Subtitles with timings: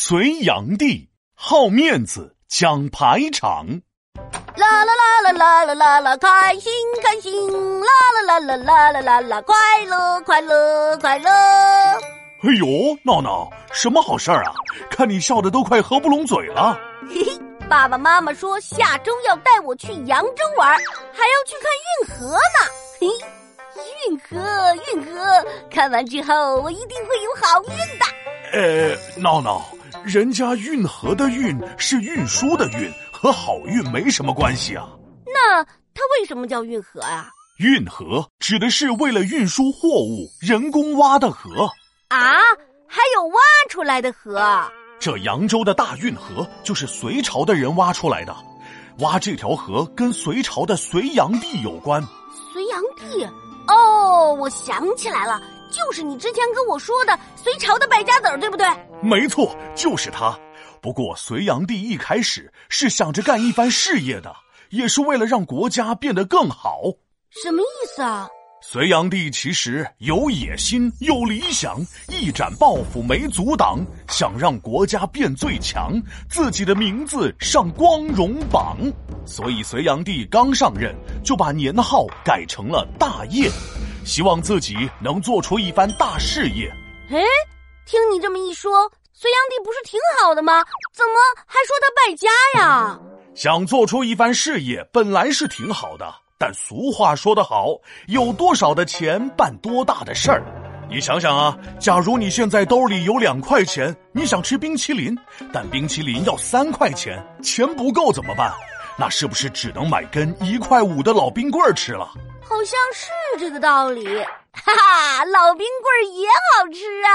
[0.00, 3.66] 隋炀帝好面子，讲排场。
[4.54, 7.32] 啦啦啦啦啦啦啦啦，开心开心！
[7.80, 9.56] 啦啦啦啦啦啦啦啦，快
[9.86, 11.28] 乐快乐快乐！
[11.28, 14.52] 哎呦，闹闹，什么好事儿啊？
[14.88, 16.78] 看你笑的都快合不拢嘴了。
[17.10, 20.70] 嘿嘿，爸爸妈妈说下周要带我去扬州玩，
[21.12, 22.70] 还要去看运河呢。
[23.00, 23.08] 嘿，
[24.06, 24.38] 运河
[24.94, 27.68] 运河，看完之后我一定会有好运
[27.98, 28.06] 的。
[28.50, 29.62] 呃，闹闹，
[30.08, 34.88] 人家运河的运是运输的运，和好运没什么关系啊。
[35.26, 37.28] 那它为什么叫运河啊？
[37.58, 41.68] 运河指的是为了运输货物人工挖的河。
[42.08, 42.40] 啊，
[42.86, 44.42] 还有挖出来的河。
[44.98, 48.34] 这扬州的大运河就是隋朝的人挖出来的，
[49.00, 52.02] 挖这条河跟隋朝的隋炀帝有关。
[52.50, 53.28] 隋炀帝？
[53.68, 58.66] 哦，我想起来了，就是你之前跟我说的隋朝的败家子儿，对不对？
[59.02, 60.38] 没错，就是他。
[60.80, 64.34] 不过隋炀帝一开始是想着干一番事业的，
[64.70, 66.80] 也是为了让国家变得更好。
[67.30, 68.28] 什么意思啊？
[68.60, 78.76] 隋炀帝其实有野心、有理想，一展抱负没阻挡，想让国家变最强，自己的名字上光荣榜。
[79.24, 83.48] 所以隋炀帝刚上任就把年号改成了大业，
[84.08, 86.66] 希望自己能做出一番大事业。
[87.10, 87.20] 哎，
[87.84, 90.64] 听你这么一说，隋炀帝不是挺好的吗？
[90.94, 92.98] 怎么还说他败家呀？
[93.34, 96.10] 想做出一番事业，本来是挺好的。
[96.38, 97.66] 但俗话说得好，
[98.06, 100.42] 有多少的钱办多大的事儿。
[100.88, 105.14] 你想想啊，假如你现在兜里有两块钱，你想吃冰淇淋，
[105.52, 108.50] 但冰淇淋要三块钱，钱不够怎么办？
[108.96, 112.10] 那是不是只能买根一块五的老冰棍吃了？
[112.48, 114.06] 好像是这个道理。
[114.52, 117.12] 哈哈，老冰棍儿也好吃啊。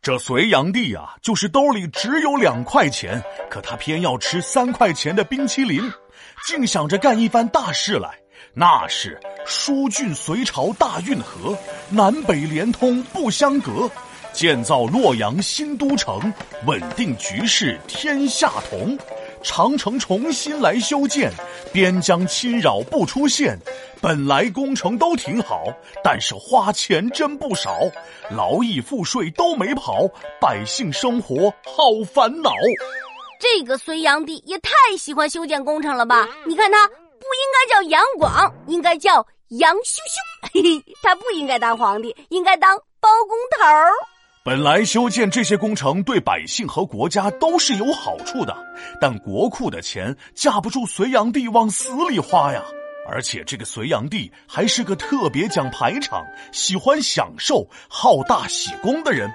[0.00, 5.92] 这隋炀帝啊，就是兜里只有两块钱，可他偏要吃三块钱的冰淇淋，
[6.46, 8.10] 竟想着干一番大事来。
[8.54, 11.56] 那是疏浚隋朝大运河，
[11.90, 13.90] 南北连通不相隔，
[14.32, 16.32] 建造洛阳新都城，
[16.64, 18.96] 稳定局势天下同。
[19.42, 21.32] 长城重新来修建，
[21.72, 23.58] 边疆侵扰不出现。
[24.00, 25.64] 本来工程都挺好，
[26.04, 27.80] 但是花钱真不少，
[28.30, 30.08] 劳役赋税都没跑，
[30.40, 31.82] 百姓生活好
[32.12, 32.52] 烦恼。
[33.40, 36.28] 这个隋炀帝也太喜欢修建工程了吧？
[36.46, 36.88] 你看他。
[37.20, 40.48] 不应该叫杨广，应该叫杨修修。
[40.54, 43.90] 嘿嘿，他不应该当皇帝，应该当包工头儿。
[44.48, 48.56] 本来修建这些工程对百姓和国家都是有好处的，
[48.98, 52.62] 但国库的钱架不住隋炀帝往死里花呀。
[53.06, 59.30] 而且这个隋炀帝还是个特别讲排场、喜欢享受、好大喜功的人。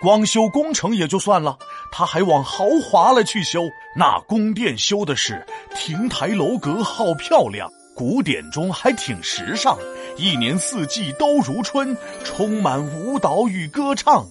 [0.00, 1.58] 光修工程也就算了，
[1.92, 3.68] 他还往豪华了去修。
[3.94, 9.76] 那宫殿修的是亭台楼阁，好漂亮，古典中还挺时尚，
[10.16, 11.94] 一年四季都如春，
[12.24, 14.26] 充满舞蹈与歌唱。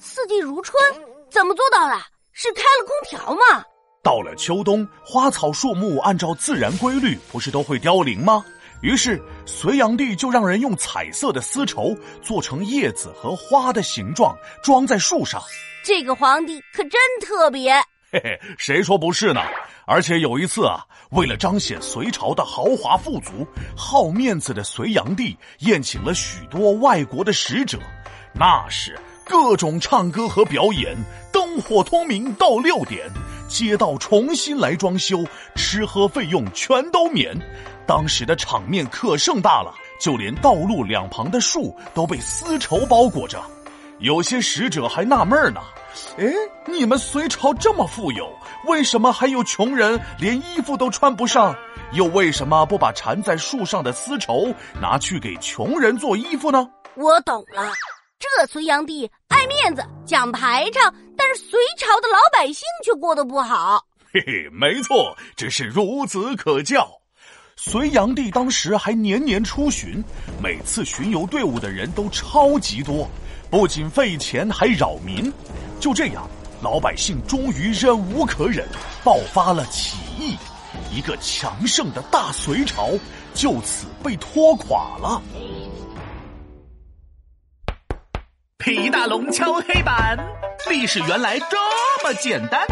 [0.00, 0.80] 四季如春，
[1.28, 1.96] 怎么做到的？
[2.32, 3.64] 是开了空调吗？
[4.02, 8.44] 到了秋冬，花草树木按照自然规律，不是都会凋零吗？
[8.80, 15.42] 于是，隋炀帝就让人用彩色的丝绸做成叶子和花的形状，装在树上。
[15.82, 17.74] 这个皇帝可真特别，
[18.12, 19.40] 嘿嘿，谁说不是呢？
[19.84, 23.44] 而且有一次啊，为了彰显隋朝的豪华富足，
[23.76, 27.78] 好面子的隋炀帝宴请了许多外国的使者，
[28.32, 28.96] 那是
[29.28, 30.96] 各种唱歌和表演，
[31.30, 33.06] 灯火通明到六点，
[33.46, 35.22] 街道重新来装修，
[35.54, 37.36] 吃喝费用全都免。
[37.86, 43.38] 当时的场面可盛大了，就连道路两旁的树都被丝绸包裹着。
[43.98, 45.60] 有些使者还纳闷呢
[46.18, 46.24] ：“哎，
[46.66, 48.32] 你们隋朝这么富有，
[48.66, 51.54] 为什么还有穷人连衣服都穿不上？
[51.92, 57.70] 又为什么不把缠在树上的丝绸拿去给穷人做衣服呢？”我懂了，
[58.18, 63.86] 这隋炀帝爱面子、讲排场，但是隋朝的老百姓却过得不好。
[64.12, 66.88] 嘿嘿，没错，真是孺子可教。
[67.56, 70.02] 隋炀帝当时还年年出巡，
[70.42, 73.08] 每次巡游队伍的人都超级多，
[73.50, 75.32] 不仅费钱还扰民。
[75.78, 76.28] 就这样，
[76.60, 78.68] 老百姓终于忍无可忍，
[79.04, 80.36] 爆发了起义，
[80.92, 82.90] 一个强盛的大隋朝
[83.32, 85.22] 就此被拖垮了。
[88.58, 90.18] 皮大龙敲黑板，
[90.68, 91.56] 历史原来这
[92.02, 92.66] 么简单。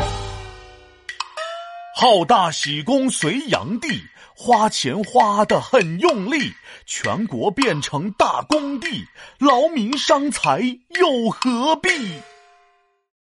[1.94, 4.02] 好大喜功，隋炀帝。
[4.34, 6.52] 花钱花的很用力，
[6.86, 9.06] 全国变成大工地，
[9.38, 10.60] 劳民伤财
[10.98, 11.88] 又何必？